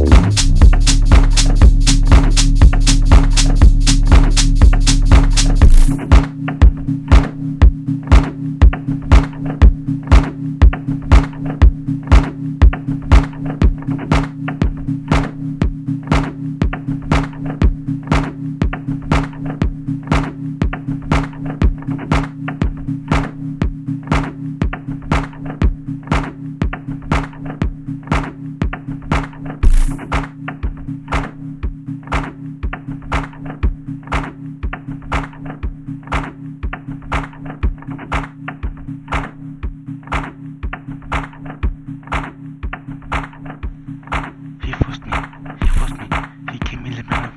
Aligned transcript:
He 0.00 0.39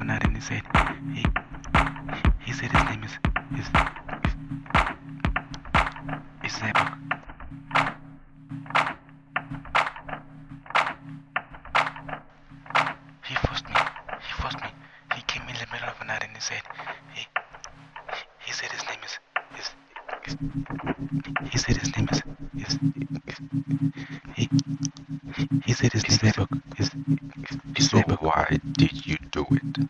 the 0.03 0.07
night 0.07 0.23
and 0.25 0.35
he 0.35 0.41
said, 0.41 0.61
he, 1.13 1.23
he 2.45 2.51
said 2.51 2.71
his 2.71 2.83
name 2.89 3.03
is, 3.03 3.11
is, 3.57 3.67
is, 6.43 6.53
is. 6.53 6.61
He 13.23 13.35
forced 13.47 13.65
me. 13.69 13.75
He 14.27 14.41
forced 14.41 14.59
me. 14.59 14.69
He 15.15 15.21
came 15.21 15.43
in 15.43 15.55
the 15.55 15.67
middle 15.71 15.87
of 15.87 15.97
the 15.99 16.05
night 16.05 16.23
and 16.25 16.35
he 16.35 16.41
said, 16.41 16.61
he, 17.13 17.25
he 18.45 18.51
said 18.51 18.71
his 18.71 18.83
name 18.83 18.99
is, 19.05 19.19
is, 19.57 19.69
is 20.27 20.37
he 21.51 21.57
said 21.57 21.77
his 21.77 21.95
name 21.95 22.09
is, 22.11 22.21
is, 22.57 22.77
Why 28.33 28.57
did 28.71 29.05
you 29.05 29.17
do 29.29 29.45
it? 29.51 29.87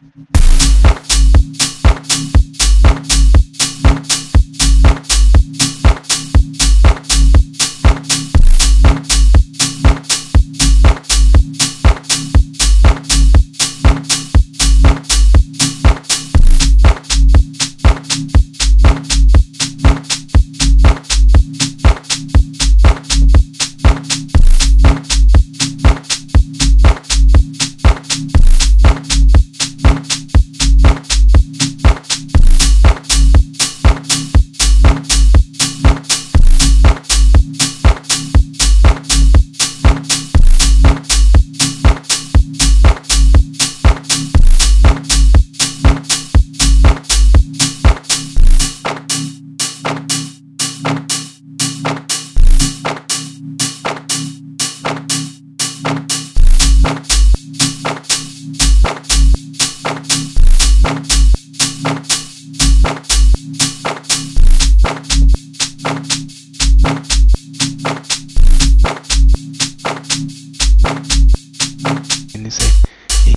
and 72.44 72.52
he 72.52 72.60
said 72.60 72.90
he, 73.24 73.36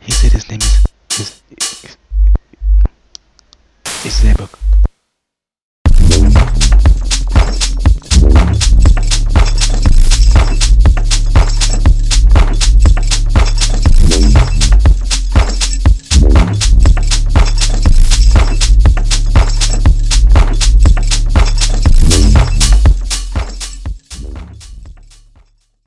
he 0.00 0.12
said 0.12 0.32
his 0.32 0.48
name 0.50 0.60
is 0.60 0.84
is 1.20 1.42
is, 1.58 1.96
is 4.04 4.24